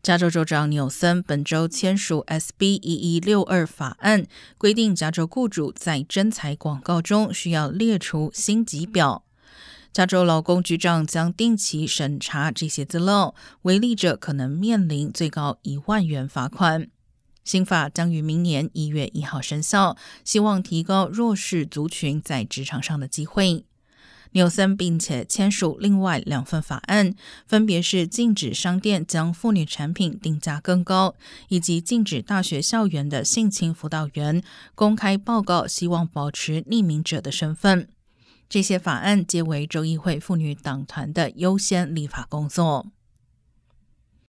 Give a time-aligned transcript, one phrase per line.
[0.00, 9.24] 加州州长纽森本周签署 SB 一一六二法案，规定加州雇主在征才广告中需要列出薪级表。
[9.92, 16.88] 加州劳工局长将定期审查这些资料，违例者可能面临最高一万元罚款。
[17.44, 23.64] 新法将于明年一月一号生效，希望提高弱势族群在职场上的机会。
[24.32, 27.14] 纽森并且签署另外两份法案，
[27.46, 31.14] 分别是禁止商店将妇女产品定价更高，
[31.48, 34.42] 以及禁止大学校园的性侵辅导员
[34.74, 37.88] 公开报告希望保持匿名者的身份。
[38.48, 42.86] 这些法案皆为州议会妇女党团的优先立法工作。